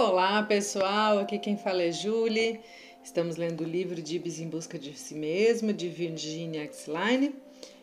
Olá 0.00 0.40
pessoal, 0.44 1.18
aqui 1.18 1.40
quem 1.40 1.56
fala 1.56 1.82
é 1.82 1.90
Julie. 1.90 2.60
Estamos 3.02 3.34
lendo 3.36 3.62
o 3.62 3.66
livro 3.66 4.00
Dibs 4.00 4.38
em 4.38 4.48
Busca 4.48 4.78
de 4.78 4.96
Si 4.96 5.12
Mesmo, 5.12 5.72
de 5.72 5.88
Virginia 5.88 6.62
Axline, 6.62 7.34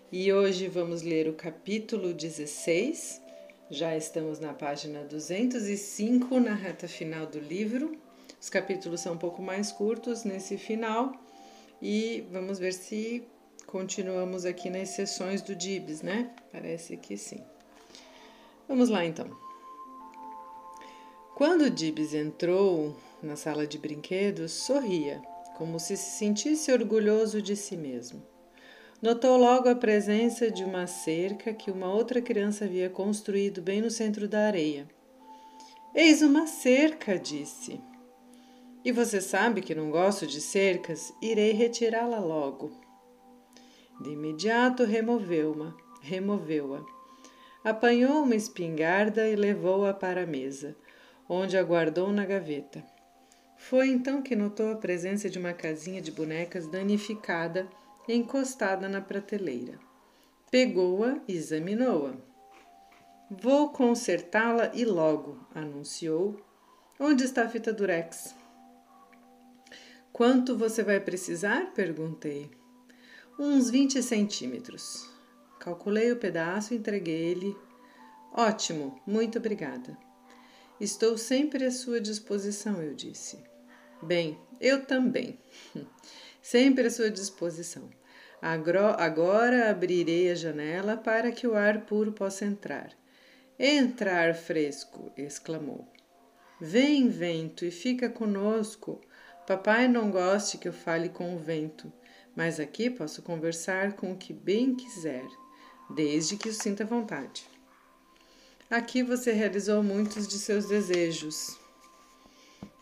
e 0.10 0.32
hoje 0.32 0.70
vamos 0.70 1.02
ler 1.02 1.28
o 1.28 1.34
capítulo 1.34 2.14
16. 2.14 3.22
Já 3.70 3.98
estamos 3.98 4.40
na 4.40 4.54
página 4.54 5.04
205, 5.04 6.40
na 6.40 6.54
reta 6.54 6.88
final 6.88 7.26
do 7.28 7.38
livro. 7.38 7.98
Os 8.40 8.50
capítulos 8.50 9.02
são 9.02 9.16
um 9.16 9.18
pouco 9.18 9.42
mais 9.42 9.74
curtos 9.74 10.24
nesse 10.24 10.58
final 10.58 11.12
e 11.82 12.24
vamos 12.32 12.58
ver 12.58 12.72
se 12.72 13.28
continuamos 13.68 14.46
aqui 14.46 14.70
nas 14.70 14.88
sessões 14.88 15.42
do 15.42 15.54
Dibs, 15.54 16.02
né? 16.02 16.32
Parece 16.50 16.96
que 16.96 17.18
sim. 17.18 17.42
Vamos 18.70 18.88
lá 18.88 19.04
então. 19.04 19.45
Quando 21.36 21.70
Dibs 21.70 22.14
entrou 22.14 22.96
na 23.22 23.36
sala 23.36 23.68
de 23.68 23.78
brinquedos, 23.78 24.54
sorria, 24.54 25.22
como 25.58 25.78
se 25.82 25.98
se 25.98 26.18
sentisse 26.18 26.72
orgulhoso 26.72 27.42
de 27.42 27.58
si 27.58 27.76
mesmo. 27.76 28.26
Notou 29.02 29.36
logo 29.36 29.68
a 29.68 29.76
presença 29.76 30.50
de 30.50 30.64
uma 30.64 30.88
cerca 30.88 31.54
que 31.54 31.70
uma 31.70 31.94
outra 31.94 32.22
criança 32.22 32.64
havia 32.64 32.90
construído 32.90 33.62
bem 33.62 33.82
no 33.82 33.92
centro 33.92 34.30
da 34.30 34.48
areia. 34.48 34.88
Eis 35.94 36.22
uma 36.22 36.48
cerca, 36.48 37.20
disse. 37.20 37.82
E 38.86 38.94
você 38.94 39.20
sabe 39.20 39.60
que 39.60 39.76
não 39.76 39.92
gosto 39.92 40.26
de 40.26 40.40
cercas, 40.40 41.14
irei 41.22 41.52
retirá-la 41.52 42.20
logo. 42.20 42.72
De 44.00 44.12
imediato 44.12 44.86
removeu-a, 44.86 45.76
removeu-a. 46.02 46.82
Apanhou 47.62 48.24
uma 48.24 48.36
espingarda 48.36 49.28
e 49.28 49.36
levou-a 49.36 49.94
para 49.94 50.24
a 50.24 50.26
mesa 50.26 50.78
onde 51.28 51.58
a 51.58 51.64
guardou 51.64 52.12
na 52.12 52.26
gaveta. 52.26 52.84
Foi 53.58 53.88
então 53.90 54.22
que 54.22 54.36
notou 54.36 54.72
a 54.72 54.76
presença 54.76 55.30
de 55.30 55.40
uma 55.40 55.54
casinha 55.54 56.02
de 56.02 56.12
bonecas 56.12 56.68
danificada 56.68 57.68
encostada 58.08 58.88
na 58.88 59.02
prateleira. 59.02 59.80
Pegou-a 60.52 61.20
e 61.28 61.34
examinou-a. 61.34 62.14
Vou 63.30 63.70
consertá-la 63.70 64.72
e 64.74 64.86
logo, 64.86 65.40
anunciou. 65.54 66.40
Onde 67.00 67.24
está 67.24 67.44
a 67.44 67.50
fita 67.50 67.74
durex? 67.74 68.36
Quanto 70.14 70.56
você 70.56 70.84
vai 70.84 71.00
precisar? 71.00 71.74
perguntei. 71.74 72.50
Uns 73.38 73.70
20 73.70 74.02
centímetros. 74.02 75.10
Calculei 75.60 76.12
o 76.12 76.18
pedaço 76.18 76.74
e 76.74 76.78
entreguei-lhe. 76.78 77.58
Ótimo, 78.32 79.02
muito 79.06 79.40
obrigada. 79.40 80.05
Estou 80.80 81.18
sempre 81.18 81.66
à 81.66 81.72
sua 81.72 82.02
disposição, 82.02 82.82
eu 82.82 82.94
disse. 82.94 83.40
Bem, 84.04 84.38
eu 84.60 84.86
também. 84.86 85.40
sempre 86.42 86.88
à 86.88 86.92
sua 86.92 87.10
disposição. 87.10 87.90
Agora 88.42 89.70
abrirei 89.70 90.30
a 90.30 90.36
janela 90.36 90.98
para 90.98 91.32
que 91.32 91.48
o 91.48 91.56
ar 91.56 91.86
puro 91.86 92.12
possa 92.12 92.44
entrar. 92.44 92.92
Entrar 93.58 94.36
fresco! 94.36 95.12
exclamou. 95.16 95.88
Vem, 96.60 97.08
vento, 97.08 97.64
e 97.64 97.72
fica 97.72 98.10
conosco. 98.10 99.00
Papai 99.48 99.88
não 99.88 100.12
goste 100.12 100.58
que 100.58 100.68
eu 100.68 100.74
fale 100.74 101.08
com 101.08 101.36
o 101.36 101.40
vento, 101.40 101.92
mas 102.36 102.60
aqui 102.60 102.90
posso 102.90 103.22
conversar 103.22 103.94
com 103.94 104.12
o 104.12 104.18
que 104.18 104.34
bem 104.34 104.76
quiser, 104.76 105.26
desde 105.90 106.36
que 106.36 106.50
o 106.50 106.54
sinta 106.54 106.84
vontade. 106.84 107.55
Aqui 108.70 109.04
você 109.04 109.32
realizou 109.32 109.84
muitos 109.84 110.28
de 110.28 110.40
seus 110.40 110.66
desejos. 110.68 111.56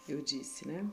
Eu 0.07 0.21
disse, 0.21 0.65
né? 0.65 0.85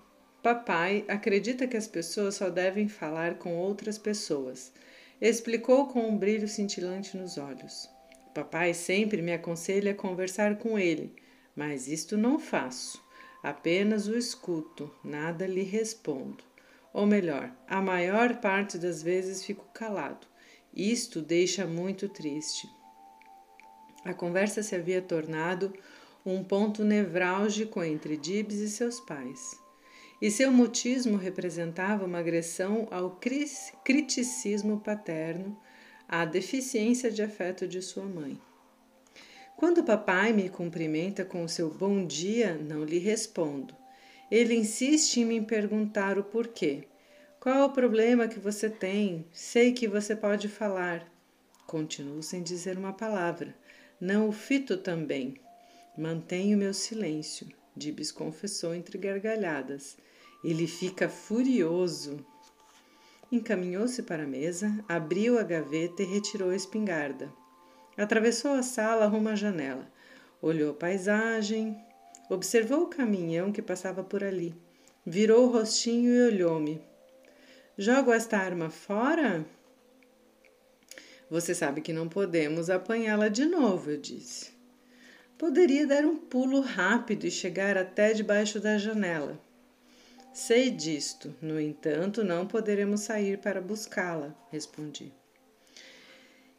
Papai 0.42 1.04
acredita 1.06 1.68
que 1.68 1.76
as 1.76 1.86
pessoas 1.86 2.34
só 2.34 2.50
devem 2.50 2.88
falar 2.88 3.34
com 3.34 3.56
outras 3.56 3.96
pessoas. 3.98 4.72
Explicou 5.20 5.86
com 5.86 6.08
um 6.08 6.18
brilho 6.18 6.48
cintilante 6.48 7.16
nos 7.16 7.38
olhos. 7.38 7.88
Papai 8.34 8.74
sempre 8.74 9.22
me 9.22 9.32
aconselha 9.32 9.92
a 9.92 9.94
conversar 9.94 10.58
com 10.58 10.76
ele, 10.76 11.14
mas 11.54 11.86
isto 11.86 12.16
não 12.16 12.36
faço. 12.36 13.00
Apenas 13.44 14.08
o 14.08 14.18
escuto, 14.18 14.92
nada 15.04 15.46
lhe 15.46 15.62
respondo. 15.62 16.42
Ou 16.92 17.06
melhor, 17.06 17.54
a 17.68 17.80
maior 17.80 18.40
parte 18.40 18.76
das 18.76 19.00
vezes 19.04 19.44
fico 19.44 19.66
calado. 19.72 20.26
Isto 20.74 21.22
deixa 21.22 21.64
muito 21.64 22.08
triste. 22.08 22.66
A 24.04 24.14
conversa 24.14 24.62
se 24.62 24.74
havia 24.74 25.02
tornado 25.02 25.72
um 26.24 26.42
ponto 26.44 26.84
nevrálgico 26.84 27.82
entre 27.82 28.16
Dibs 28.16 28.56
e 28.56 28.68
seus 28.68 29.00
pais. 29.00 29.58
E 30.20 30.30
seu 30.30 30.52
mutismo 30.52 31.16
representava 31.16 32.04
uma 32.04 32.18
agressão 32.18 32.86
ao 32.90 33.18
criticismo 33.84 34.80
paterno, 34.80 35.58
à 36.06 36.24
deficiência 36.24 37.10
de 37.10 37.22
afeto 37.22 37.66
de 37.66 37.80
sua 37.80 38.04
mãe. 38.04 38.38
Quando 39.56 39.84
papai 39.84 40.32
me 40.32 40.48
cumprimenta 40.48 41.24
com 41.24 41.44
o 41.44 41.48
seu 41.48 41.70
bom 41.70 42.04
dia, 42.06 42.54
não 42.54 42.84
lhe 42.84 42.98
respondo. 42.98 43.74
Ele 44.30 44.54
insiste 44.54 45.20
em 45.20 45.24
me 45.24 45.40
perguntar 45.40 46.18
o 46.18 46.24
porquê. 46.24 46.84
Qual 47.38 47.54
é 47.54 47.64
o 47.64 47.70
problema 47.70 48.28
que 48.28 48.38
você 48.38 48.70
tem? 48.70 49.26
Sei 49.32 49.72
que 49.72 49.88
você 49.88 50.14
pode 50.14 50.48
falar. 50.48 51.06
Continuo 51.66 52.22
sem 52.22 52.42
dizer 52.42 52.78
uma 52.78 52.92
palavra. 52.92 53.54
Não 54.00 54.28
o 54.28 54.32
fito 54.32 54.78
também. 54.78 55.34
Mantenho 55.96 56.56
meu 56.56 56.72
silêncio, 56.72 57.46
Dibs 57.76 58.10
confessou 58.10 58.74
entre 58.74 58.96
gargalhadas. 58.96 59.98
Ele 60.42 60.66
fica 60.66 61.08
furioso. 61.08 62.24
Encaminhou-se 63.30 64.02
para 64.02 64.22
a 64.22 64.26
mesa, 64.26 64.72
abriu 64.88 65.38
a 65.38 65.42
gaveta 65.42 66.02
e 66.02 66.06
retirou 66.06 66.48
a 66.48 66.56
espingarda. 66.56 67.30
Atravessou 67.96 68.52
a 68.52 68.62
sala 68.62 69.06
rumo 69.06 69.28
à 69.28 69.34
janela. 69.34 69.86
Olhou 70.40 70.70
a 70.70 70.74
paisagem, 70.74 71.76
observou 72.30 72.84
o 72.84 72.88
caminhão 72.88 73.52
que 73.52 73.60
passava 73.60 74.02
por 74.02 74.24
ali. 74.24 74.54
Virou 75.04 75.46
o 75.46 75.52
rostinho 75.52 76.10
e 76.14 76.22
olhou-me. 76.22 76.80
Jogo 77.76 78.12
esta 78.12 78.38
arma 78.38 78.70
fora? 78.70 79.44
Você 81.30 81.54
sabe 81.54 81.80
que 81.80 81.92
não 81.92 82.08
podemos 82.08 82.68
apanhá-la 82.68 83.28
de 83.28 83.46
novo, 83.46 83.92
eu 83.92 83.96
disse. 83.96 84.50
Poderia 85.38 85.86
dar 85.86 86.04
um 86.04 86.16
pulo 86.16 86.60
rápido 86.60 87.24
e 87.24 87.30
chegar 87.30 87.78
até 87.78 88.12
debaixo 88.12 88.58
da 88.58 88.76
janela. 88.76 89.40
Sei 90.32 90.70
disto, 90.70 91.34
no 91.40 91.60
entanto, 91.60 92.24
não 92.24 92.46
poderemos 92.46 93.02
sair 93.02 93.38
para 93.38 93.60
buscá-la, 93.60 94.34
respondi. 94.50 95.12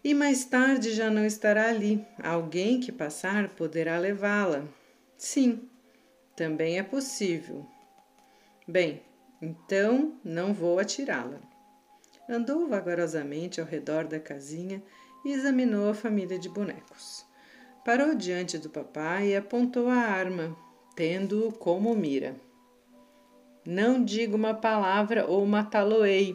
E 0.04 0.14
mais 0.14 0.46
tarde 0.46 0.94
já 0.94 1.12
não 1.12 1.26
estará 1.26 1.70
ali. 1.70 2.06
Alguém 2.18 2.80
que 2.80 2.92
passar 2.92 3.50
poderá 3.50 4.00
levá-la. 4.00 4.66
Sim, 5.18 5.70
também 6.36 6.80
é 6.80 6.84
possível. 6.84 7.68
Bem, 8.68 9.02
então 9.42 10.14
não 10.24 10.54
vou 10.54 10.80
atirá-la. 10.80 11.51
Andou 12.32 12.66
vagarosamente 12.66 13.60
ao 13.60 13.68
redor 13.68 14.06
da 14.06 14.18
casinha 14.18 14.82
e 15.26 15.34
examinou 15.34 15.90
a 15.90 15.94
família 15.94 16.40
de 16.40 16.48
bonecos. 16.48 17.26
Parou 17.84 18.16
diante 18.16 18.58
do 18.58 18.70
papai 18.70 19.32
e 19.32 19.36
apontou 19.36 19.90
a 19.90 19.96
arma, 19.96 20.56
tendo-o 20.96 21.52
como 21.52 21.94
mira. 21.94 22.34
Não 23.68 24.02
diga 24.02 24.34
uma 24.34 24.54
palavra 24.54 25.26
ou 25.26 25.46
matá-lo-ei. 25.46 26.34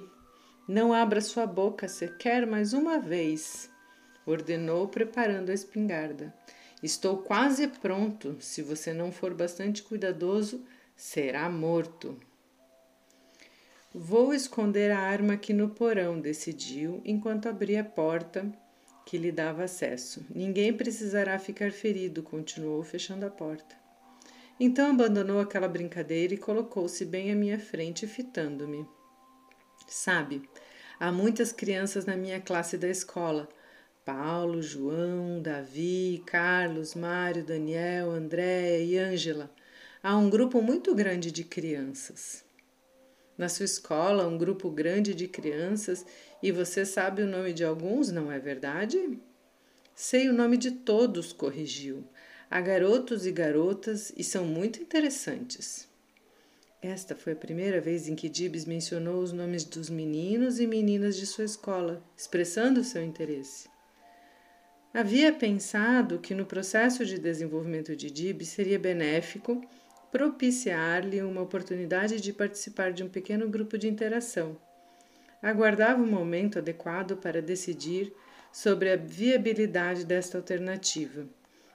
Não 0.68 0.92
abra 0.92 1.22
sua 1.22 1.46
boca 1.46 1.88
sequer 1.88 2.46
mais 2.46 2.74
uma 2.74 2.98
vez, 2.98 3.70
ordenou, 4.26 4.88
preparando 4.88 5.48
a 5.48 5.54
espingarda. 5.54 6.34
Estou 6.82 7.22
quase 7.22 7.68
pronto. 7.68 8.36
Se 8.38 8.60
você 8.60 8.92
não 8.92 9.10
for 9.10 9.32
bastante 9.32 9.82
cuidadoso, 9.82 10.62
será 10.94 11.48
morto. 11.48 12.20
Vou 13.98 14.34
esconder 14.34 14.90
a 14.90 14.98
arma 14.98 15.32
aqui 15.32 15.54
no 15.54 15.70
porão, 15.70 16.20
decidiu, 16.20 17.00
enquanto 17.02 17.48
abria 17.48 17.80
a 17.80 17.84
porta 17.84 18.46
que 19.06 19.16
lhe 19.16 19.32
dava 19.32 19.64
acesso. 19.64 20.22
Ninguém 20.28 20.70
precisará 20.70 21.38
ficar 21.38 21.72
ferido, 21.72 22.22
continuou, 22.22 22.82
fechando 22.82 23.24
a 23.24 23.30
porta. 23.30 23.74
Então 24.60 24.90
abandonou 24.90 25.40
aquela 25.40 25.66
brincadeira 25.66 26.34
e 26.34 26.36
colocou-se 26.36 27.06
bem 27.06 27.32
à 27.32 27.34
minha 27.34 27.58
frente, 27.58 28.06
fitando-me. 28.06 28.86
Sabe, 29.88 30.42
há 31.00 31.10
muitas 31.10 31.50
crianças 31.50 32.04
na 32.04 32.18
minha 32.18 32.38
classe 32.38 32.76
da 32.76 32.88
escola. 32.88 33.48
Paulo, 34.04 34.60
João, 34.60 35.40
Davi, 35.40 36.22
Carlos, 36.26 36.94
Mário, 36.94 37.42
Daniel, 37.42 38.10
André 38.10 38.78
e 38.82 38.98
Ângela. 38.98 39.50
Há 40.02 40.18
um 40.18 40.28
grupo 40.28 40.60
muito 40.60 40.94
grande 40.94 41.32
de 41.32 41.42
crianças 41.42 42.44
na 43.36 43.48
sua 43.48 43.64
escola 43.64 44.26
um 44.26 44.38
grupo 44.38 44.70
grande 44.70 45.14
de 45.14 45.28
crianças 45.28 46.04
e 46.42 46.50
você 46.50 46.84
sabe 46.84 47.22
o 47.22 47.26
nome 47.26 47.52
de 47.52 47.64
alguns, 47.64 48.10
não 48.10 48.30
é 48.30 48.38
verdade? 48.38 49.18
Sei 49.94 50.28
o 50.28 50.32
nome 50.32 50.56
de 50.56 50.70
todos, 50.70 51.32
corrigiu. 51.32 52.04
Há 52.50 52.60
garotos 52.60 53.26
e 53.26 53.32
garotas 53.32 54.12
e 54.16 54.22
são 54.22 54.44
muito 54.44 54.80
interessantes. 54.80 55.88
Esta 56.80 57.16
foi 57.16 57.32
a 57.32 57.36
primeira 57.36 57.80
vez 57.80 58.06
em 58.06 58.14
que 58.14 58.28
Dibs 58.28 58.64
mencionou 58.64 59.22
os 59.22 59.32
nomes 59.32 59.64
dos 59.64 59.90
meninos 59.90 60.60
e 60.60 60.66
meninas 60.66 61.16
de 61.16 61.26
sua 61.26 61.44
escola, 61.44 62.02
expressando 62.16 62.84
seu 62.84 63.02
interesse. 63.02 63.68
Havia 64.94 65.32
pensado 65.32 66.18
que 66.18 66.34
no 66.34 66.46
processo 66.46 67.04
de 67.04 67.18
desenvolvimento 67.18 67.96
de 67.96 68.10
Dibs 68.10 68.48
seria 68.48 68.78
benéfico 68.78 69.62
propiciar-lhe 70.10 71.22
uma 71.22 71.42
oportunidade 71.42 72.20
de 72.20 72.32
participar 72.32 72.92
de 72.92 73.02
um 73.02 73.08
pequeno 73.08 73.48
grupo 73.48 73.76
de 73.76 73.88
interação. 73.88 74.56
Aguardava 75.42 76.02
o 76.02 76.06
momento 76.06 76.58
adequado 76.58 77.16
para 77.16 77.42
decidir 77.42 78.12
sobre 78.52 78.90
a 78.90 78.96
viabilidade 78.96 80.04
desta 80.04 80.38
alternativa. 80.38 81.26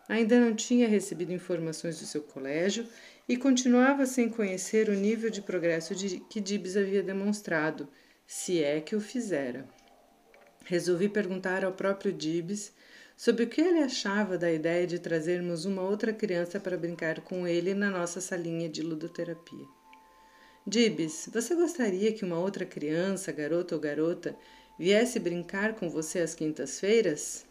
Ainda 0.09 0.39
não 0.39 0.55
tinha 0.55 0.87
recebido 0.87 1.31
informações 1.31 1.99
do 1.99 2.05
seu 2.05 2.21
colégio 2.21 2.85
e 3.29 3.37
continuava 3.37 4.05
sem 4.05 4.27
conhecer 4.29 4.89
o 4.89 4.93
nível 4.93 5.29
de 5.29 5.41
progresso 5.41 5.95
de, 5.95 6.19
que 6.21 6.41
Dibs 6.41 6.75
havia 6.75 7.03
demonstrado, 7.03 7.87
se 8.25 8.61
é 8.63 8.81
que 8.81 8.95
o 8.95 8.99
fizera. 8.99 9.65
Resolvi 10.65 11.07
perguntar 11.07 11.63
ao 11.63 11.71
próprio 11.71 12.11
Dibs 12.11 12.73
sobre 13.21 13.43
o 13.43 13.47
que 13.47 13.61
ele 13.61 13.83
achava 13.83 14.35
da 14.35 14.51
ideia 14.51 14.87
de 14.87 14.97
trazermos 14.97 15.63
uma 15.63 15.83
outra 15.83 16.11
criança 16.11 16.59
para 16.59 16.75
brincar 16.75 17.21
com 17.21 17.47
ele 17.47 17.75
na 17.75 17.87
nossa 17.87 18.19
salinha 18.19 18.67
de 18.67 18.81
ludoterapia. 18.81 19.67
Dibs, 20.65 21.29
você 21.31 21.53
gostaria 21.53 22.11
que 22.13 22.25
uma 22.25 22.39
outra 22.39 22.65
criança, 22.65 23.31
garota 23.31 23.75
ou 23.75 23.79
garota, 23.79 24.35
viesse 24.75 25.19
brincar 25.19 25.75
com 25.75 25.87
você 25.87 26.17
às 26.17 26.33
quintas-feiras? 26.33 27.45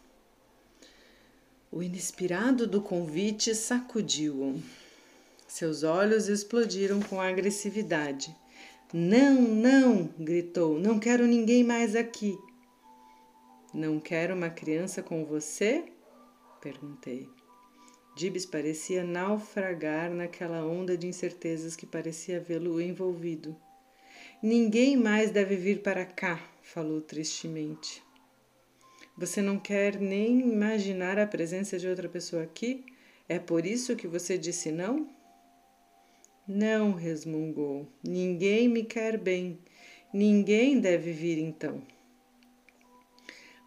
O 1.71 1.81
inspirado 1.81 2.67
do 2.67 2.81
convite 2.81 3.55
sacudiu-o. 3.55 4.61
Seus 5.47 5.83
olhos 5.83 6.27
explodiram 6.27 6.99
com 6.99 7.21
agressividade. 7.21 8.35
Não, 8.93 9.41
não! 9.41 10.09
gritou. 10.19 10.77
Não 10.77 10.99
quero 10.99 11.25
ninguém 11.25 11.63
mais 11.63 11.95
aqui. 11.95 12.37
Não 13.73 13.99
quero 13.99 14.35
uma 14.35 14.49
criança 14.49 15.01
com 15.01 15.23
você? 15.23 15.85
perguntei. 16.61 17.29
Dibs 18.15 18.45
parecia 18.45 19.03
naufragar 19.03 20.11
naquela 20.11 20.65
onda 20.65 20.97
de 20.97 21.07
incertezas 21.07 21.75
que 21.75 21.85
parecia 21.85 22.39
vê-lo 22.39 22.81
envolvido. 22.81 23.55
Ninguém 24.43 24.97
mais 24.97 25.31
deve 25.31 25.55
vir 25.55 25.81
para 25.81 26.05
cá, 26.05 26.39
falou 26.61 26.99
tristemente. 26.99 28.03
Você 29.17 29.41
não 29.41 29.57
quer 29.57 29.99
nem 29.99 30.41
imaginar 30.41 31.17
a 31.17 31.27
presença 31.27 31.77
de 31.77 31.87
outra 31.87 32.09
pessoa 32.09 32.43
aqui? 32.43 32.85
É 33.29 33.39
por 33.39 33.65
isso 33.65 33.95
que 33.95 34.07
você 34.07 34.37
disse 34.37 34.71
não? 34.71 35.09
Não, 36.45 36.91
resmungou. 36.91 37.87
Ninguém 38.03 38.67
me 38.67 38.83
quer 38.83 39.17
bem. 39.17 39.59
Ninguém 40.13 40.79
deve 40.79 41.13
vir 41.13 41.37
então. 41.37 41.81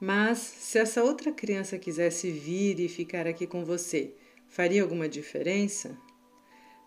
Mas 0.05 0.37
se 0.37 0.79
essa 0.79 1.03
outra 1.03 1.33
criança 1.33 1.79
quisesse 1.79 2.31
vir 2.31 2.79
e 2.79 2.91
ficar 2.91 3.27
aqui 3.27 3.47
com 3.47 3.65
você, 3.65 4.13
faria 4.47 4.83
alguma 4.83 5.09
diferença? 5.09 5.97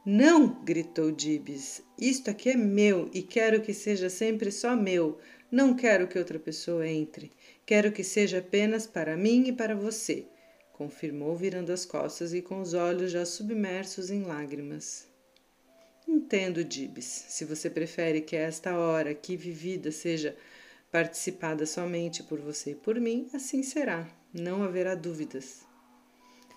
Não, 0.05 0.63
gritou 0.63 1.11
Dibs. 1.11 1.81
Isto 1.99 2.29
aqui 2.29 2.51
é 2.51 2.55
meu 2.55 3.09
e 3.11 3.23
quero 3.23 3.59
que 3.59 3.73
seja 3.73 4.07
sempre 4.07 4.51
só 4.51 4.75
meu. 4.75 5.17
Não 5.51 5.75
quero 5.75 6.07
que 6.07 6.19
outra 6.19 6.37
pessoa 6.37 6.87
entre. 6.87 7.31
Quero 7.65 7.91
que 7.91 8.03
seja 8.03 8.37
apenas 8.37 8.85
para 8.85 9.17
mim 9.17 9.47
e 9.47 9.51
para 9.51 9.75
você, 9.75 10.27
confirmou, 10.73 11.35
virando 11.35 11.71
as 11.71 11.87
costas 11.87 12.35
e 12.35 12.41
com 12.43 12.61
os 12.61 12.75
olhos 12.75 13.11
já 13.11 13.25
submersos 13.25 14.11
em 14.11 14.21
lágrimas. 14.21 15.07
Entendo, 16.07 16.63
Dibs. 16.63 17.25
Se 17.29 17.45
você 17.45 17.67
prefere 17.67 18.21
que 18.21 18.35
esta 18.35 18.77
hora 18.77 19.09
aqui 19.09 19.35
vivida 19.35 19.91
seja 19.91 20.37
participada 20.91 21.65
somente 21.65 22.23
por 22.23 22.39
você 22.39 22.71
e 22.71 22.75
por 22.75 22.99
mim, 22.99 23.29
assim 23.33 23.63
será. 23.63 24.07
Não 24.33 24.63
haverá 24.63 24.95
dúvidas. 24.95 25.65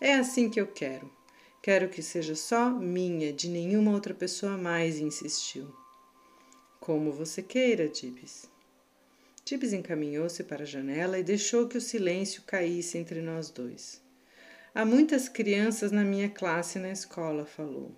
É 0.00 0.15
assim 0.15 0.49
que 0.49 0.61
eu 0.61 0.67
quero. 0.67 1.11
Quero 1.62 1.88
que 1.88 2.03
seja 2.03 2.35
só 2.35 2.71
minha, 2.71 3.32
de 3.32 3.49
nenhuma 3.49 3.93
outra 3.93 4.15
pessoa 4.15 4.56
mais, 4.56 4.99
insistiu. 4.99 5.71
Como 6.81 7.12
você 7.12 7.43
queira, 7.43 7.87
Dibs. 7.87 8.49
Tibbs 9.44 9.73
encaminhou-se 9.73 10.43
para 10.44 10.62
a 10.62 10.67
janela 10.67 11.19
e 11.19 11.23
deixou 11.23 11.69
que 11.69 11.76
o 11.76 11.81
silêncio 11.81 12.43
caísse 12.47 12.97
entre 12.97 13.21
nós 13.21 13.50
dois. 13.50 14.00
Há 14.75 14.85
muitas 14.85 15.29
crianças 15.29 15.91
na 15.91 16.05
minha 16.05 16.31
classe 16.31 16.79
na 16.79 16.91
escola, 16.91 17.44
falou. 17.44 17.93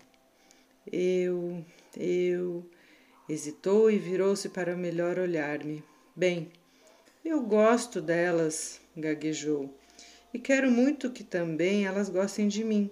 Eu, 0.91 1.65
eu. 1.97 2.69
Hesitou 3.29 3.91
e 3.91 3.99
virou-se 3.99 4.49
para 4.49 4.75
melhor 4.75 5.19
olhar-me. 5.19 5.85
Bem, 6.15 6.51
eu 7.25 7.41
gosto 7.41 8.01
delas, 8.01 8.81
gaguejou, 8.95 9.75
e 10.35 10.39
quero 10.39 10.71
muito 10.71 11.11
que 11.11 11.25
também 11.25 11.87
elas 11.87 12.11
gostem 12.11 12.49
de 12.49 12.63
mim. 12.63 12.91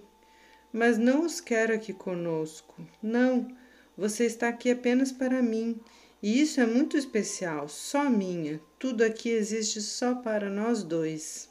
Mas 0.73 0.97
não 0.97 1.25
os 1.25 1.39
quero 1.39 1.73
aqui 1.73 1.93
conosco. 1.93 2.75
Não, 3.01 3.47
você 3.95 4.25
está 4.25 4.47
aqui 4.47 4.71
apenas 4.71 5.11
para 5.11 5.41
mim 5.41 5.79
e 6.23 6.41
isso 6.41 6.61
é 6.61 6.65
muito 6.65 6.95
especial, 6.97 7.67
só 7.67 8.09
minha. 8.09 8.59
Tudo 8.79 9.03
aqui 9.03 9.29
existe 9.29 9.81
só 9.81 10.15
para 10.15 10.49
nós 10.49 10.83
dois. 10.83 11.49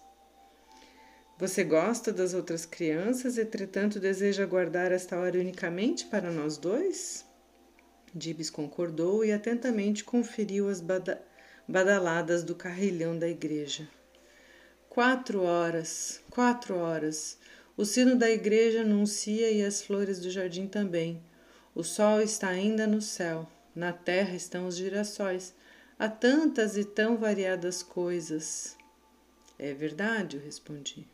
Você 1.38 1.64
gosta 1.64 2.12
das 2.12 2.34
outras 2.34 2.66
crianças, 2.66 3.38
entretanto 3.38 3.98
deseja 3.98 4.44
guardar 4.44 4.92
esta 4.92 5.18
hora 5.18 5.38
unicamente 5.38 6.06
para 6.06 6.30
nós 6.30 6.56
dois? 6.56 7.24
Dibs 8.14 8.50
concordou 8.50 9.24
e 9.24 9.32
atentamente 9.32 10.04
conferiu 10.04 10.68
as 10.68 10.80
badaladas 11.68 12.42
do 12.42 12.54
carrilhão 12.54 13.18
da 13.18 13.28
igreja. 13.28 13.88
Quatro 14.88 15.42
horas, 15.42 16.20
quatro 16.30 16.76
horas. 16.76 17.38
O 17.76 17.84
sino 17.84 18.16
da 18.16 18.30
igreja 18.30 18.80
anuncia 18.80 19.50
e 19.50 19.64
as 19.64 19.80
flores 19.82 20.18
do 20.20 20.30
jardim 20.30 20.66
também. 20.66 21.22
O 21.74 21.82
sol 21.82 22.20
está 22.20 22.48
ainda 22.48 22.86
no 22.86 23.00
céu. 23.00 23.48
Na 23.74 23.92
terra 23.92 24.34
estão 24.34 24.66
os 24.66 24.76
girassóis. 24.76 25.54
Há 25.98 26.08
tantas 26.08 26.76
e 26.76 26.84
tão 26.84 27.16
variadas 27.16 27.82
coisas. 27.82 28.76
É 29.58 29.72
verdade, 29.72 30.36
eu 30.36 30.42
respondi. 30.42 31.06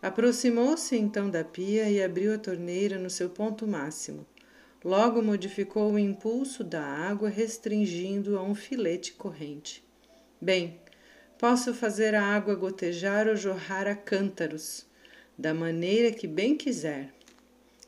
Aproximou-se 0.00 0.96
então 0.96 1.30
da 1.30 1.44
pia 1.44 1.90
e 1.90 2.02
abriu 2.02 2.34
a 2.34 2.38
torneira 2.38 2.98
no 2.98 3.08
seu 3.08 3.30
ponto 3.30 3.66
máximo. 3.66 4.26
Logo 4.84 5.22
modificou 5.22 5.92
o 5.92 5.98
impulso 5.98 6.64
da 6.64 6.82
água, 6.82 7.28
restringindo 7.28 8.36
a 8.36 8.42
um 8.42 8.54
filete 8.54 9.12
corrente. 9.12 9.84
Bem, 10.40 10.80
posso 11.38 11.72
fazer 11.72 12.16
a 12.16 12.24
água 12.24 12.56
gotejar 12.56 13.28
ou 13.28 13.36
jorrar 13.36 13.86
a 13.86 13.94
cântaros, 13.94 14.84
da 15.38 15.54
maneira 15.54 16.10
que 16.10 16.26
bem 16.26 16.56
quiser. 16.56 17.12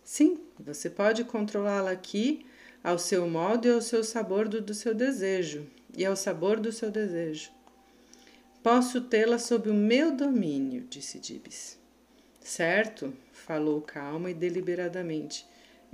Sim, 0.05 0.39
você 0.59 0.89
pode 0.89 1.25
controlá-la 1.25 1.91
aqui 1.91 2.47
ao 2.83 2.99
seu 2.99 3.29
modo 3.29 3.67
e 3.67 3.73
ao 3.73 3.81
seu 3.81 4.05
sabor 4.05 4.47
do, 4.47 4.61
do 4.61 4.75
seu 4.75 4.95
desejo, 4.95 5.67
e 5.97 6.05
ao 6.05 6.15
sabor 6.15 6.61
do 6.61 6.71
seu 6.71 6.91
desejo. 6.91 7.51
Posso 8.63 9.01
tê-la 9.01 9.39
sob 9.39 9.69
o 9.69 9.75
meu 9.75 10.13
domínio, 10.13 10.87
disse 10.89 11.19
Dibs. 11.19 11.77
Certo, 12.41 13.13
falou 13.33 13.81
calma 13.81 14.31
e 14.31 14.35
deliberadamente. 14.35 15.47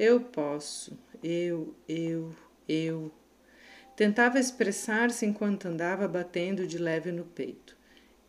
Eu 0.03 0.19
posso, 0.19 0.99
eu, 1.23 1.75
eu, 1.87 2.35
eu. 2.67 3.13
Tentava 3.95 4.41
expressar-se 4.41 5.27
enquanto 5.27 5.67
andava 5.67 6.09
batendo 6.09 6.67
de 6.67 6.79
leve 6.79 7.13
no 7.13 7.27
peito. 7.27 7.77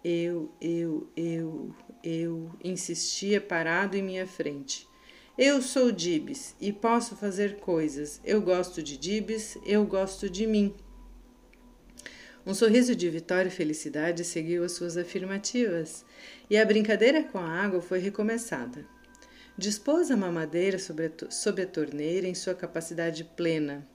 Eu, 0.03 0.53
eu, 0.59 1.09
eu, 1.15 1.73
eu, 2.03 2.51
insistia 2.61 3.39
parado 3.39 3.95
em 3.95 4.03
minha 4.03 4.27
frente. 4.27 4.85
Eu 5.37 5.61
sou 5.61 5.93
Dibs 5.93 6.57
e 6.59 6.73
posso 6.73 7.15
fazer 7.15 7.61
coisas. 7.61 8.19
Eu 8.25 8.41
gosto 8.41 8.83
de 8.83 8.97
Dibs, 8.97 9.57
eu 9.65 9.85
gosto 9.85 10.29
de 10.29 10.45
mim. 10.45 10.75
Um 12.45 12.53
sorriso 12.53 12.93
de 12.93 13.09
vitória 13.09 13.47
e 13.47 13.49
felicidade 13.49 14.25
seguiu 14.25 14.65
as 14.65 14.73
suas 14.73 14.97
afirmativas, 14.97 16.03
e 16.49 16.57
a 16.57 16.65
brincadeira 16.65 17.23
com 17.23 17.37
a 17.37 17.49
água 17.49 17.81
foi 17.81 17.99
recomeçada. 17.99 18.85
Dispôs 19.57 20.09
a 20.09 20.17
mamadeira 20.17 20.77
a, 20.77 21.31
sob 21.31 21.61
a 21.61 21.67
torneira 21.67 22.27
em 22.27 22.33
sua 22.33 22.55
capacidade 22.55 23.23
plena. 23.23 23.85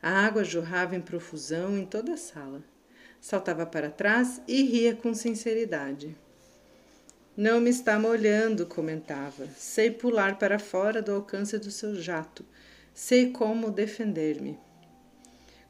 A 0.00 0.10
água 0.10 0.44
jorrava 0.44 0.94
em 0.94 1.00
profusão 1.00 1.76
em 1.76 1.84
toda 1.84 2.14
a 2.14 2.16
sala. 2.16 2.62
Saltava 3.20 3.66
para 3.66 3.90
trás 3.90 4.40
e 4.46 4.62
ria 4.62 4.94
com 4.94 5.12
sinceridade. 5.12 6.16
Não 7.36 7.60
me 7.60 7.70
está 7.70 7.98
molhando, 7.98 8.66
comentava. 8.66 9.46
Sei 9.56 9.90
pular 9.90 10.38
para 10.38 10.58
fora 10.58 11.00
do 11.00 11.12
alcance 11.12 11.58
do 11.58 11.70
seu 11.70 11.94
jato. 11.94 12.44
Sei 12.94 13.30
como 13.30 13.70
defender-me. 13.70 14.58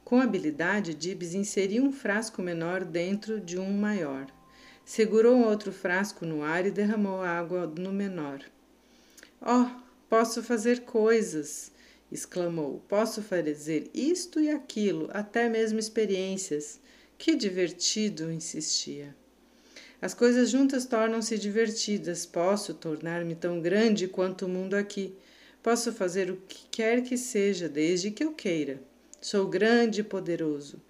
Com 0.04 0.20
habilidade, 0.20 0.92
Dibs 0.92 1.34
inseriu 1.34 1.84
um 1.84 1.92
frasco 1.92 2.42
menor 2.42 2.84
dentro 2.84 3.40
de 3.40 3.58
um 3.58 3.72
maior. 3.72 4.26
Segurou 4.84 5.38
outro 5.44 5.72
frasco 5.72 6.26
no 6.26 6.42
ar 6.42 6.66
e 6.66 6.70
derramou 6.70 7.22
água 7.22 7.66
no 7.66 7.92
menor. 7.92 8.40
Oh, 9.44 9.68
posso 10.08 10.40
fazer 10.40 10.82
coisas! 10.82 11.72
exclamou. 12.12 12.80
Posso 12.88 13.20
fazer 13.20 13.90
isto 13.92 14.38
e 14.38 14.48
aquilo, 14.48 15.08
até 15.12 15.48
mesmo 15.48 15.80
experiências. 15.80 16.78
Que 17.18 17.34
divertido! 17.34 18.30
insistia. 18.30 19.16
As 20.00 20.14
coisas 20.14 20.50
juntas 20.50 20.84
tornam-se 20.84 21.36
divertidas. 21.38 22.24
Posso 22.24 22.72
tornar-me 22.72 23.34
tão 23.34 23.60
grande 23.60 24.06
quanto 24.06 24.46
o 24.46 24.48
mundo 24.48 24.74
aqui. 24.74 25.12
Posso 25.60 25.92
fazer 25.92 26.30
o 26.30 26.36
que 26.36 26.68
quer 26.70 27.02
que 27.02 27.16
seja, 27.16 27.68
desde 27.68 28.12
que 28.12 28.22
eu 28.22 28.32
queira. 28.32 28.80
Sou 29.20 29.48
grande 29.48 30.02
e 30.02 30.04
poderoso. 30.04 30.80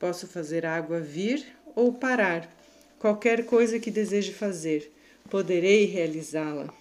Posso 0.00 0.26
fazer 0.26 0.66
a 0.66 0.74
água 0.74 1.00
vir 1.00 1.46
ou 1.76 1.92
parar. 1.92 2.52
Qualquer 2.98 3.44
coisa 3.44 3.78
que 3.78 3.90
deseje 3.90 4.32
fazer, 4.32 4.92
poderei 5.28 5.84
realizá-la. 5.84 6.79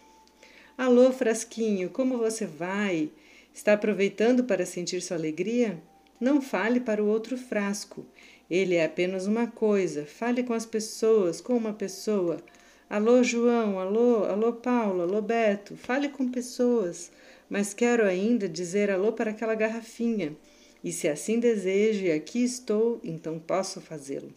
Alô, 0.79 1.11
frasquinho, 1.11 1.89
como 1.89 2.17
você 2.17 2.45
vai? 2.45 3.09
Está 3.53 3.73
aproveitando 3.73 4.45
para 4.45 4.65
sentir 4.65 5.01
sua 5.01 5.17
alegria? 5.17 5.77
Não 6.21 6.41
fale 6.41 6.79
para 6.79 7.03
o 7.03 7.07
outro 7.07 7.35
frasco. 7.35 8.05
Ele 8.49 8.75
é 8.75 8.85
apenas 8.85 9.27
uma 9.27 9.45
coisa. 9.45 10.05
Fale 10.05 10.41
com 10.41 10.53
as 10.53 10.65
pessoas, 10.65 11.41
com 11.41 11.57
uma 11.57 11.73
pessoa. 11.73 12.41
Alô, 12.89 13.21
João, 13.21 13.77
alô, 13.77 14.23
alô, 14.23 14.53
Paulo, 14.53 15.01
alô, 15.01 15.21
Beto. 15.21 15.75
Fale 15.75 16.07
com 16.07 16.31
pessoas. 16.31 17.11
Mas 17.49 17.73
quero 17.73 18.05
ainda 18.05 18.47
dizer 18.47 18.89
alô 18.89 19.11
para 19.11 19.31
aquela 19.31 19.55
garrafinha. 19.55 20.33
E 20.81 20.93
se 20.93 21.09
assim 21.09 21.41
desejo 21.41 22.05
e 22.05 22.11
aqui 22.13 22.41
estou, 22.41 23.01
então 23.03 23.37
posso 23.37 23.81
fazê-lo. 23.81 24.31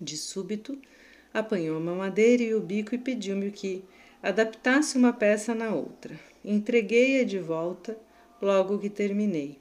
De 0.00 0.16
súbito, 0.16 0.78
apanhou 1.34 1.78
a 1.78 1.80
mamadeira 1.80 2.44
e 2.44 2.54
o 2.54 2.60
bico 2.60 2.94
e 2.94 2.98
pediu-me 2.98 3.50
que 3.50 3.82
adaptasse 4.22 4.96
uma 4.96 5.12
peça 5.12 5.54
na 5.54 5.74
outra. 5.74 6.18
Entreguei-a 6.44 7.24
de 7.24 7.38
volta 7.38 7.98
logo 8.40 8.78
que 8.78 8.88
terminei. 8.88 9.58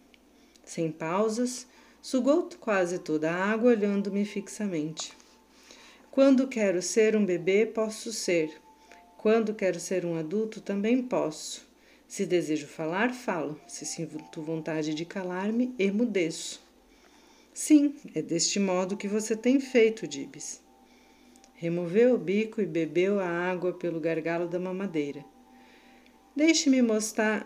Sem 0.64 0.92
pausas, 0.92 1.68
Sugou 2.10 2.48
quase 2.62 3.00
toda 3.00 3.30
a 3.30 3.52
água, 3.52 3.72
olhando-me 3.72 4.24
fixamente. 4.24 5.12
Quando 6.10 6.48
quero 6.48 6.82
ser 6.82 7.18
um 7.18 7.26
bebê, 7.26 7.66
posso 7.66 8.14
ser. 8.14 8.62
Quando 9.18 9.54
quero 9.54 9.78
ser 9.78 10.06
um 10.06 10.16
adulto, 10.16 10.62
também 10.62 11.04
posso. 11.04 11.68
Se 12.08 12.26
desejo 12.26 12.66
falar, 12.66 13.14
falo. 13.14 13.60
Se 13.68 13.86
sinto 13.86 14.42
vontade 14.42 14.94
de 14.94 15.04
calar-me, 15.04 15.76
emudeço. 15.78 16.64
Sim, 17.54 17.94
é 18.16 18.22
deste 18.22 18.58
modo 18.58 18.96
que 18.96 19.10
você 19.10 19.36
tem 19.36 19.60
feito, 19.60 20.08
Dibs. 20.08 20.62
Removeu 21.60 22.14
o 22.14 22.20
bico 22.20 22.62
e 22.62 22.68
bebeu 22.68 23.20
a 23.20 23.28
água 23.28 23.74
pelo 23.74 24.00
gargalo 24.00 24.48
da 24.48 24.60
mamadeira. 24.60 25.26
Deixe-me 26.36 26.84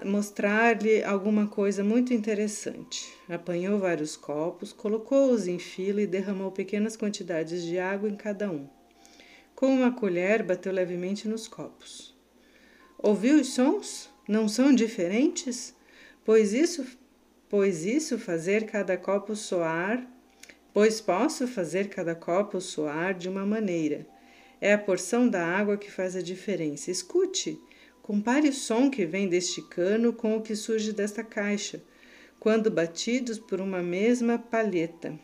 mostrar-lhe 0.04 1.02
alguma 1.02 1.48
coisa 1.48 1.82
muito 1.82 2.14
interessante. 2.14 3.10
Apanhou 3.30 3.80
vários 3.80 4.18
copos, 4.18 4.74
colocou-os 4.74 5.48
em 5.48 5.58
fila 5.58 6.02
e 6.02 6.08
derramou 6.08 6.52
pequenas 6.52 6.98
quantidades 6.98 7.64
de 7.64 7.80
água 7.80 8.10
em 8.10 8.18
cada 8.18 8.52
um. 8.52 8.68
Com 9.56 9.68
uma 9.68 9.94
colher, 9.94 10.44
bateu 10.44 10.74
levemente 10.74 11.26
nos 11.26 11.48
copos. 11.48 12.14
Ouviu 12.98 13.40
os 13.40 13.54
sons? 13.54 14.10
Não 14.28 14.50
são 14.50 14.76
diferentes? 14.76 15.74
Pois 16.26 16.52
isso, 16.52 16.86
pois 17.48 17.86
isso 17.86 18.20
fazer 18.20 18.66
cada 18.66 18.98
copo 18.98 19.38
soar, 19.38 20.06
pois 20.74 21.02
posso 21.02 21.48
fazer 21.48 21.90
cada 21.90 22.16
copo 22.16 22.62
soar 22.62 23.14
de 23.14 23.28
uma 23.28 23.46
maneira. 23.46 24.08
É 24.60 24.74
a 24.74 24.78
porção 24.78 25.28
da 25.28 25.46
água 25.46 25.78
que 25.78 25.92
faz 25.92 26.16
a 26.16 26.22
diferença. 26.22 26.92
Escute. 26.92 27.60
Compare 28.02 28.50
o 28.50 28.54
som 28.54 28.90
que 28.90 29.06
vem 29.06 29.28
deste 29.28 29.62
cano 29.62 30.12
com 30.12 30.36
o 30.36 30.42
que 30.42 30.56
surge 30.56 30.92
desta 30.92 31.24
caixa, 31.24 31.82
quando 32.40 32.72
batidos 32.72 33.38
por 33.38 33.62
uma 33.62 33.82
mesma 33.82 34.40
palheta. 34.40 35.18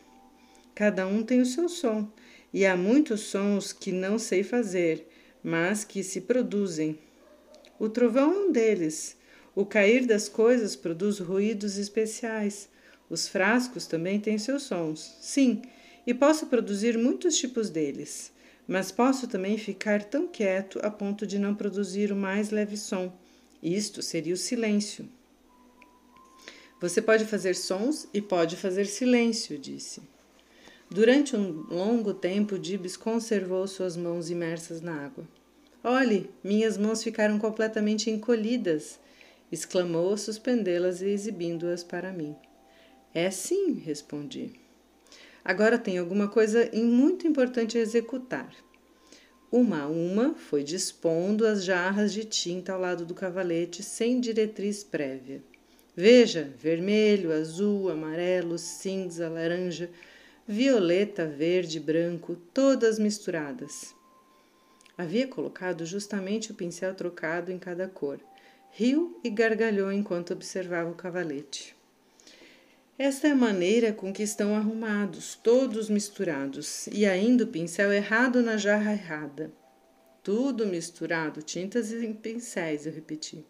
Cada 0.74 1.06
um 1.06 1.24
tem 1.24 1.40
o 1.40 1.46
seu 1.46 1.68
som, 1.68 2.08
e 2.52 2.64
há 2.64 2.76
muitos 2.76 3.22
sons 3.22 3.72
que 3.72 3.90
não 3.90 4.18
sei 4.18 4.44
fazer, 4.44 5.08
mas 5.42 5.82
que 5.84 6.04
se 6.04 6.20
produzem. 6.20 6.98
O 7.78 7.88
trovão 7.88 8.32
é 8.32 8.38
um 8.38 8.52
deles. 8.52 9.16
O 9.54 9.66
cair 9.66 10.06
das 10.06 10.28
coisas 10.28 10.76
produz 10.76 11.18
ruídos 11.18 11.78
especiais. 11.78 12.68
Os 13.08 13.28
frascos 13.28 13.86
também 13.86 14.20
têm 14.20 14.38
seus 14.38 14.64
sons. 14.64 15.16
Sim, 15.20 15.62
e 16.06 16.12
posso 16.12 16.46
produzir 16.46 16.98
muitos 16.98 17.36
tipos 17.36 17.70
deles 17.70 18.32
mas 18.68 18.92
posso 18.92 19.26
também 19.26 19.56
ficar 19.56 20.04
tão 20.04 20.28
quieto 20.28 20.78
a 20.82 20.90
ponto 20.90 21.26
de 21.26 21.38
não 21.38 21.54
produzir 21.54 22.12
o 22.12 22.16
mais 22.16 22.50
leve 22.50 22.76
som. 22.76 23.10
Isto 23.62 24.02
seria 24.02 24.34
o 24.34 24.36
silêncio. 24.36 25.08
Você 26.78 27.00
pode 27.00 27.24
fazer 27.24 27.56
sons 27.56 28.06
e 28.12 28.20
pode 28.20 28.56
fazer 28.56 28.84
silêncio, 28.84 29.58
disse. 29.58 30.02
Durante 30.90 31.34
um 31.34 31.64
longo 31.70 32.12
tempo, 32.12 32.58
Dibs 32.58 32.96
conservou 32.96 33.66
suas 33.66 33.96
mãos 33.96 34.30
imersas 34.30 34.82
na 34.82 35.06
água. 35.06 35.26
Olhe, 35.82 36.30
minhas 36.44 36.76
mãos 36.76 37.02
ficaram 37.02 37.38
completamente 37.38 38.10
encolhidas, 38.10 38.98
exclamou, 39.50 40.16
suspendê-las 40.16 41.00
e 41.00 41.06
exibindo-as 41.06 41.82
para 41.82 42.12
mim. 42.12 42.36
É 43.20 43.32
sim, 43.32 43.72
respondi. 43.72 44.52
Agora 45.44 45.76
tem 45.76 45.98
alguma 45.98 46.28
coisa 46.28 46.70
muito 46.72 47.26
importante 47.26 47.76
a 47.76 47.80
executar. 47.80 48.54
Uma 49.50 49.82
a 49.82 49.86
uma 49.88 50.34
foi 50.36 50.62
dispondo 50.62 51.44
as 51.44 51.64
jarras 51.64 52.12
de 52.12 52.24
tinta 52.24 52.72
ao 52.72 52.80
lado 52.80 53.04
do 53.04 53.14
cavalete 53.14 53.82
sem 53.82 54.20
diretriz 54.20 54.84
prévia. 54.84 55.42
Veja, 55.96 56.52
vermelho, 56.62 57.32
azul, 57.32 57.90
amarelo, 57.90 58.56
cinza, 58.56 59.28
laranja, 59.28 59.90
violeta, 60.46 61.26
verde, 61.26 61.80
branco, 61.80 62.36
todas 62.54 63.00
misturadas. 63.00 63.96
Havia 64.96 65.26
colocado 65.26 65.84
justamente 65.84 66.52
o 66.52 66.54
pincel 66.54 66.94
trocado 66.94 67.50
em 67.50 67.58
cada 67.58 67.88
cor. 67.88 68.20
Riu 68.70 69.18
e 69.24 69.28
gargalhou 69.28 69.90
enquanto 69.90 70.32
observava 70.32 70.88
o 70.88 70.94
cavalete. 70.94 71.76
Esta 72.98 73.28
é 73.28 73.30
a 73.30 73.36
maneira 73.36 73.92
com 73.92 74.12
que 74.12 74.24
estão 74.24 74.56
arrumados, 74.56 75.36
todos 75.36 75.88
misturados, 75.88 76.88
e 76.88 77.06
ainda 77.06 77.44
o 77.44 77.46
pincel 77.46 77.92
errado 77.92 78.42
na 78.42 78.56
jarra 78.56 78.90
errada. 78.90 79.52
Tudo 80.20 80.66
misturado, 80.66 81.40
tintas 81.40 81.92
e 81.92 82.12
pincéis, 82.12 82.86
eu 82.86 82.92
repeti. 82.92 83.46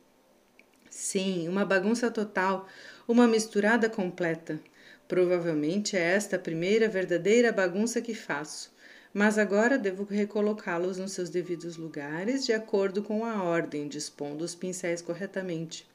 Sim, 0.90 1.48
uma 1.48 1.64
bagunça 1.64 2.10
total, 2.10 2.68
uma 3.08 3.26
misturada 3.26 3.88
completa. 3.88 4.60
Provavelmente 5.08 5.96
é 5.96 6.00
esta 6.00 6.36
a 6.36 6.38
primeira 6.38 6.86
verdadeira 6.86 7.50
bagunça 7.50 8.02
que 8.02 8.14
faço, 8.14 8.70
mas 9.14 9.38
agora 9.38 9.78
devo 9.78 10.04
recolocá-los 10.04 10.98
nos 10.98 11.12
seus 11.12 11.30
devidos 11.30 11.78
lugares 11.78 12.44
de 12.44 12.52
acordo 12.52 13.02
com 13.02 13.24
a 13.24 13.42
ordem, 13.42 13.88
dispondo 13.88 14.42
os 14.42 14.54
pincéis 14.54 15.00
corretamente. 15.00 15.88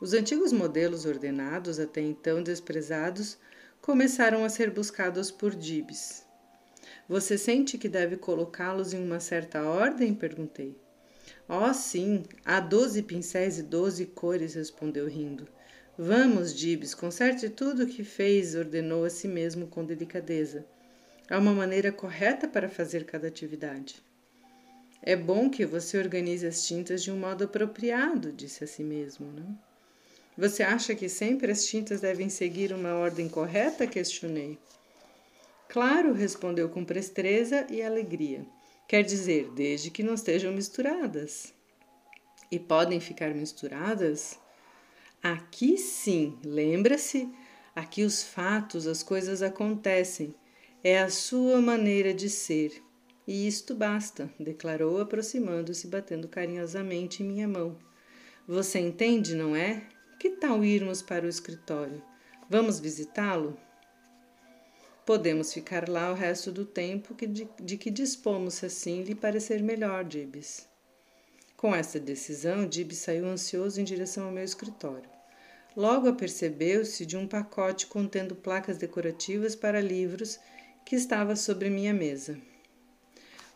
Os 0.00 0.12
antigos 0.12 0.52
modelos 0.52 1.06
ordenados, 1.06 1.78
até 1.78 2.00
então 2.00 2.42
desprezados, 2.42 3.38
começaram 3.80 4.44
a 4.44 4.48
ser 4.48 4.70
buscados 4.70 5.30
por 5.30 5.54
Dibs. 5.54 6.24
Você 7.08 7.38
sente 7.38 7.78
que 7.78 7.88
deve 7.88 8.16
colocá-los 8.16 8.92
em 8.92 9.02
uma 9.02 9.20
certa 9.20 9.62
ordem? 9.62 10.14
perguntei. 10.14 10.76
Oh, 11.48 11.72
sim, 11.72 12.24
há 12.44 12.60
doze 12.60 13.02
pincéis 13.02 13.58
e 13.58 13.62
doze 13.62 14.06
cores, 14.06 14.54
respondeu 14.54 15.06
rindo. 15.06 15.46
Vamos, 15.96 16.54
Dibs, 16.54 16.94
conserte 16.94 17.48
tudo 17.48 17.84
o 17.84 17.86
que 17.86 18.02
fez, 18.02 18.54
ordenou 18.54 19.04
a 19.04 19.10
si 19.10 19.28
mesmo 19.28 19.68
com 19.68 19.84
delicadeza. 19.84 20.66
Há 21.30 21.38
uma 21.38 21.52
maneira 21.52 21.92
correta 21.92 22.48
para 22.48 22.68
fazer 22.68 23.04
cada 23.04 23.28
atividade. 23.28 24.02
É 25.02 25.14
bom 25.14 25.48
que 25.48 25.64
você 25.64 25.98
organize 25.98 26.46
as 26.46 26.66
tintas 26.66 27.02
de 27.02 27.12
um 27.12 27.18
modo 27.18 27.44
apropriado, 27.44 28.32
disse 28.32 28.64
a 28.64 28.66
si 28.66 28.82
mesmo, 28.82 29.30
não? 29.30 29.73
Você 30.36 30.62
acha 30.62 30.94
que 30.94 31.08
sempre 31.08 31.52
as 31.52 31.64
tintas 31.64 32.00
devem 32.00 32.28
seguir 32.28 32.72
uma 32.72 32.94
ordem 32.94 33.28
correta? 33.28 33.86
questionei. 33.86 34.58
Claro, 35.68 36.12
respondeu 36.12 36.68
com 36.68 36.84
presteza 36.84 37.66
e 37.70 37.80
alegria. 37.80 38.44
Quer 38.88 39.02
dizer, 39.02 39.50
desde 39.54 39.90
que 39.90 40.02
não 40.02 40.14
estejam 40.14 40.52
misturadas. 40.52 41.54
E 42.50 42.58
podem 42.58 43.00
ficar 43.00 43.34
misturadas? 43.34 44.38
Aqui 45.22 45.78
sim, 45.78 46.38
lembra-se? 46.44 47.28
Aqui 47.74 48.02
os 48.02 48.22
fatos, 48.22 48.86
as 48.86 49.02
coisas 49.02 49.40
acontecem. 49.40 50.34
É 50.82 50.98
a 50.98 51.10
sua 51.10 51.60
maneira 51.60 52.12
de 52.12 52.28
ser. 52.28 52.82
E 53.26 53.48
isto 53.48 53.74
basta, 53.74 54.30
declarou, 54.38 55.00
aproximando-se 55.00 55.86
batendo 55.86 56.28
carinhosamente 56.28 57.22
em 57.22 57.26
minha 57.26 57.48
mão. 57.48 57.78
Você 58.46 58.78
entende, 58.78 59.34
não 59.34 59.56
é? 59.56 59.82
Que 60.24 60.30
tal 60.30 60.64
irmos 60.64 61.02
para 61.02 61.26
o 61.26 61.28
escritório? 61.28 62.02
Vamos 62.48 62.80
visitá-lo? 62.80 63.58
Podemos 65.04 65.52
ficar 65.52 65.86
lá 65.86 66.10
o 66.10 66.14
resto 66.14 66.50
do 66.50 66.64
tempo 66.64 67.14
que 67.14 67.26
de, 67.26 67.46
de 67.60 67.76
que 67.76 67.90
dispomos, 67.90 68.64
assim 68.64 69.02
lhe 69.02 69.14
parecer 69.14 69.62
melhor, 69.62 70.02
Dibs. 70.02 70.66
Com 71.58 71.74
essa 71.74 72.00
decisão, 72.00 72.66
Dib 72.66 72.92
saiu 72.92 73.26
ansioso 73.26 73.78
em 73.78 73.84
direção 73.84 74.24
ao 74.24 74.32
meu 74.32 74.44
escritório. 74.44 75.10
Logo 75.76 76.08
apercebeu-se 76.08 77.04
de 77.04 77.18
um 77.18 77.28
pacote 77.28 77.86
contendo 77.86 78.34
placas 78.34 78.78
decorativas 78.78 79.54
para 79.54 79.78
livros 79.78 80.40
que 80.86 80.96
estava 80.96 81.36
sobre 81.36 81.68
minha 81.68 81.92
mesa. 81.92 82.40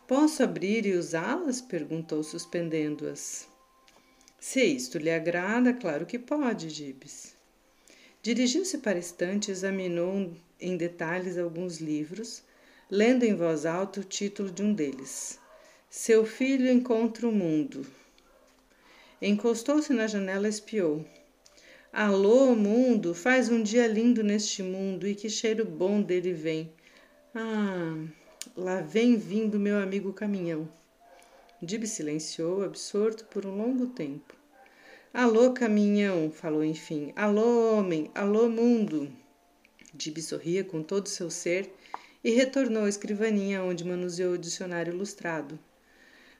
Posso 0.07 0.43
abrir 0.43 0.85
e 0.85 0.93
usá-las? 0.93 1.61
perguntou, 1.61 2.21
suspendendo-as. 2.21 3.48
Se 4.39 4.63
isto 4.63 4.97
lhe 4.97 5.11
agrada, 5.11 5.73
claro 5.73 6.05
que 6.05 6.17
pode, 6.17 6.69
Gibbs. 6.69 7.35
Dirigiu-se 8.21 8.77
para 8.77 8.97
a 8.97 8.99
estante 8.99 9.49
e 9.49 9.51
examinou 9.51 10.33
em 10.59 10.77
detalhes 10.77 11.37
alguns 11.37 11.79
livros, 11.79 12.41
lendo 12.89 13.23
em 13.23 13.35
voz 13.35 13.65
alta 13.65 13.99
o 13.99 14.03
título 14.03 14.49
de 14.49 14.63
um 14.63 14.73
deles. 14.73 15.37
Seu 15.89 16.25
filho 16.25 16.71
encontra 16.71 17.27
o 17.27 17.31
mundo. 17.31 17.85
Encostou-se 19.21 19.91
na 19.91 20.07
janela 20.07 20.47
e 20.47 20.49
espiou. 20.49 21.05
Alô, 21.91 22.55
mundo, 22.55 23.13
faz 23.13 23.49
um 23.49 23.61
dia 23.61 23.87
lindo 23.87 24.23
neste 24.23 24.63
mundo 24.63 25.07
e 25.07 25.15
que 25.15 25.29
cheiro 25.29 25.65
bom 25.65 26.01
dele 26.01 26.31
vem. 26.31 26.71
Ah, 27.35 27.95
lá 28.55 28.79
vem 28.79 29.17
vindo 29.17 29.59
meu 29.59 29.77
amigo 29.77 30.13
caminhão. 30.13 30.69
Dib 31.61 31.85
silenciou, 31.85 32.63
absorto 32.63 33.25
por 33.25 33.45
um 33.45 33.53
longo 33.53 33.87
tempo. 33.87 34.33
Alô, 35.13 35.51
caminhão, 35.51 36.31
falou 36.31 36.63
enfim. 36.63 37.11
Alô, 37.17 37.75
homem, 37.75 38.09
alô, 38.15 38.47
mundo. 38.47 39.11
Dib 39.93 40.21
sorria 40.21 40.63
com 40.63 40.81
todo 40.81 41.07
o 41.07 41.09
seu 41.09 41.29
ser 41.29 41.69
e 42.23 42.31
retornou 42.31 42.85
à 42.85 42.89
escrivaninha 42.89 43.61
onde 43.61 43.83
manuseou 43.83 44.35
o 44.35 44.37
dicionário 44.37 44.93
ilustrado. 44.93 45.59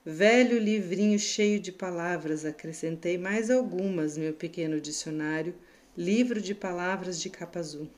Velho 0.05 0.57
livrinho 0.57 1.19
cheio 1.19 1.59
de 1.59 1.73
palavras, 1.73 2.45
acrescentei 2.45 3.17
mais 3.17 3.51
algumas, 3.51 4.17
meu 4.17 4.33
pequeno 4.33 4.79
dicionário, 4.79 5.53
livro 5.97 6.41
de 6.41 6.55
palavras 6.55 7.19
de 7.19 7.29
capa 7.29 7.59
azul. 7.59 7.89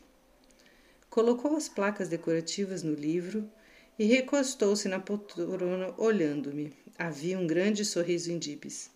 Colocou 1.07 1.55
as 1.55 1.69
placas 1.69 2.09
decorativas 2.09 2.81
no 2.81 2.95
livro 2.95 3.47
e 4.01 4.05
recostou-se 4.05 4.88
na 4.88 5.00
poltrona 5.00 5.93
olhando-me. 5.96 6.74
Havia 6.98 7.38
um 7.38 7.46
grande 7.46 7.86
sorriso 7.86 8.31
em 8.31 8.39
Dibes. 8.39 8.89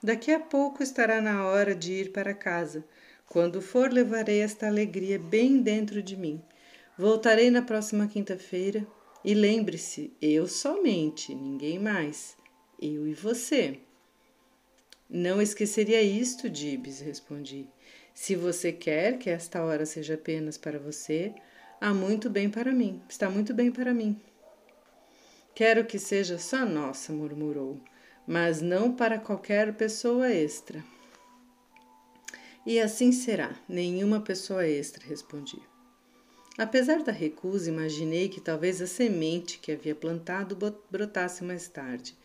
Daqui 0.00 0.30
a 0.30 0.38
pouco 0.38 0.80
estará 0.80 1.20
na 1.20 1.44
hora 1.44 1.74
de 1.74 1.92
ir 1.92 2.12
para 2.12 2.32
casa. 2.32 2.84
Quando 3.26 3.60
for, 3.60 3.92
levarei 3.92 4.40
esta 4.40 4.68
alegria 4.68 5.18
bem 5.18 5.60
dentro 5.60 6.00
de 6.00 6.16
mim. 6.16 6.40
Voltarei 6.96 7.50
na 7.50 7.62
próxima 7.62 8.06
quinta-feira 8.06 8.86
e 9.24 9.34
lembre-se, 9.34 10.12
eu 10.22 10.46
somente, 10.46 11.34
ninguém 11.34 11.76
mais. 11.76 12.36
Eu 12.80 13.08
e 13.08 13.14
você. 13.14 13.80
Não 15.10 15.42
esqueceria 15.42 16.00
isto, 16.00 16.48
Dibs, 16.48 17.00
respondi. 17.00 17.66
Se 18.14 18.36
você 18.36 18.70
quer 18.70 19.18
que 19.18 19.30
esta 19.30 19.64
hora 19.64 19.84
seja 19.84 20.14
apenas 20.14 20.56
para 20.56 20.78
você, 20.78 21.34
há 21.80 21.92
muito 21.92 22.28
bem 22.28 22.48
para 22.50 22.72
mim. 22.72 23.02
Está 23.08 23.30
muito 23.30 23.54
bem 23.54 23.70
para 23.70 23.94
mim. 23.94 24.20
Quero 25.54 25.84
que 25.84 25.98
seja 25.98 26.38
só 26.38 26.64
nossa, 26.64 27.12
murmurou, 27.12 27.80
mas 28.26 28.60
não 28.60 28.94
para 28.94 29.18
qualquer 29.18 29.74
pessoa 29.74 30.30
extra. 30.30 30.84
E 32.64 32.78
assim 32.78 33.10
será, 33.12 33.56
nenhuma 33.68 34.20
pessoa 34.20 34.66
extra, 34.66 35.04
respondi. 35.04 35.60
Apesar 36.56 37.02
da 37.02 37.12
recusa, 37.12 37.70
imaginei 37.70 38.28
que 38.28 38.40
talvez 38.40 38.82
a 38.82 38.86
semente 38.86 39.58
que 39.58 39.72
havia 39.72 39.94
plantado 39.94 40.56
brotasse 40.90 41.44
mais 41.44 41.68
tarde 41.68 42.16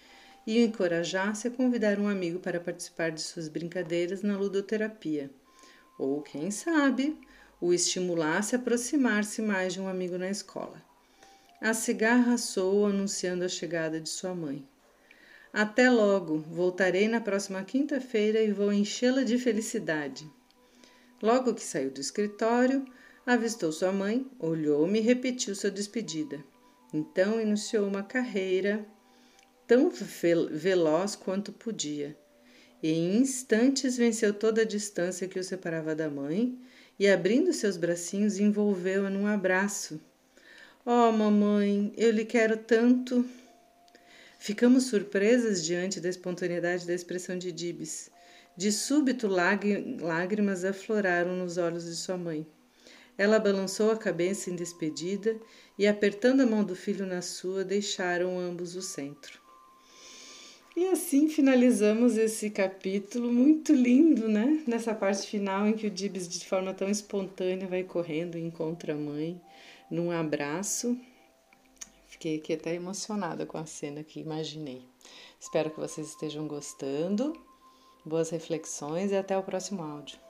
e 0.45 0.59
o 0.59 0.65
encorajasse 0.65 1.47
a 1.47 1.51
convidar 1.51 1.99
um 1.99 2.07
amigo 2.07 2.39
para 2.39 2.59
participar 2.59 3.11
de 3.11 3.21
suas 3.21 3.47
brincadeiras 3.47 4.21
na 4.21 4.37
ludoterapia. 4.37 5.31
Ou, 5.97 6.21
quem 6.21 6.51
sabe, 6.51 7.17
o 7.63 7.73
estimulasse 7.73 8.55
a 8.55 8.59
aproximar-se 8.59 9.41
mais 9.41 9.73
de 9.73 9.81
um 9.81 9.87
amigo 9.87 10.17
na 10.17 10.29
escola. 10.29 10.81
A 11.61 11.73
cigarra 11.73 12.37
soou 12.37 12.85
anunciando 12.85 13.43
a 13.43 13.49
chegada 13.49 13.99
de 13.99 14.09
sua 14.09 14.35
mãe. 14.35 14.67
Até 15.51 15.89
logo, 15.89 16.39
voltarei 16.39 17.07
na 17.07 17.21
próxima 17.21 17.63
quinta-feira 17.63 18.41
e 18.41 18.51
vou 18.51 18.73
enchê-la 18.73 19.23
de 19.23 19.37
felicidade. 19.37 20.29
Logo 21.21 21.53
que 21.53 21.63
saiu 21.63 21.89
do 21.89 22.01
escritório, 22.01 22.85
Avistou 23.25 23.71
sua 23.71 23.89
mãe, 23.89 24.29
olhou-me 24.37 24.99
e 24.99 25.01
repetiu 25.01 25.55
sua 25.55 25.71
despedida. 25.71 26.43
Então 26.93 27.39
iniciou 27.39 27.87
uma 27.87 28.03
carreira 28.03 28.85
tão 29.65 29.89
veloz 30.51 31.15
quanto 31.15 31.53
podia. 31.53 32.17
E 32.81 32.91
em 32.91 33.15
instantes 33.15 33.95
venceu 33.95 34.33
toda 34.33 34.63
a 34.63 34.65
distância 34.65 35.25
que 35.25 35.39
o 35.39 35.43
separava 35.43 35.95
da 35.95 36.09
mãe 36.09 36.59
e, 37.03 37.09
abrindo 37.09 37.51
seus 37.51 37.75
bracinhos, 37.75 38.39
envolveu-a 38.39 39.09
num 39.09 39.27
abraço. 39.27 39.99
Oh, 40.85 41.11
mamãe, 41.11 41.91
eu 41.97 42.09
lhe 42.11 42.23
quero 42.23 42.55
tanto. 42.55 43.25
Ficamos 44.39 44.85
surpresas 44.85 45.65
diante 45.65 45.99
da 45.99 46.07
espontaneidade 46.07 46.87
da 46.87 46.93
expressão 46.93 47.37
de 47.37 47.51
Dibes. 47.51 48.09
De 48.55 48.71
súbito, 48.71 49.27
lágrimas 49.27 50.63
afloraram 50.63 51.35
nos 51.35 51.57
olhos 51.57 51.83
de 51.83 51.95
sua 51.97 52.15
mãe. 52.15 52.47
Ela 53.17 53.37
balançou 53.37 53.91
a 53.91 53.97
cabeça 53.97 54.49
em 54.49 54.55
despedida 54.55 55.37
e, 55.77 55.85
apertando 55.85 56.39
a 56.39 56.45
mão 56.45 56.63
do 56.63 56.73
filho 56.73 57.05
na 57.05 57.21
sua, 57.21 57.65
deixaram 57.65 58.39
ambos 58.39 58.77
o 58.77 58.81
centro. 58.81 59.42
E 60.75 60.87
assim 60.87 61.29
finalizamos 61.29 62.17
esse 62.17 62.49
capítulo 62.49 63.31
muito 63.31 63.71
lindo, 63.71 64.27
né? 64.27 64.63
Nessa 64.65 64.95
parte 64.95 65.27
final 65.27 65.67
em 65.67 65.73
que 65.73 65.85
o 65.85 65.91
Dibs, 65.91 66.27
de 66.27 66.45
forma 66.47 66.73
tão 66.73 66.89
espontânea, 66.89 67.67
vai 67.67 67.83
correndo 67.83 68.39
e 68.39 68.41
encontra 68.41 68.93
a 68.93 68.97
mãe 68.97 69.39
num 69.89 70.09
abraço. 70.09 70.97
Fiquei 72.07 72.37
aqui 72.37 72.53
até 72.53 72.73
emocionada 72.73 73.45
com 73.45 73.57
a 73.57 73.67
cena 73.67 74.03
que 74.03 74.19
imaginei. 74.19 74.81
Espero 75.39 75.69
que 75.69 75.79
vocês 75.79 76.07
estejam 76.07 76.47
gostando. 76.47 77.33
Boas 78.03 78.31
reflexões 78.31 79.11
e 79.11 79.15
até 79.15 79.37
o 79.37 79.43
próximo 79.43 79.83
áudio. 79.83 80.22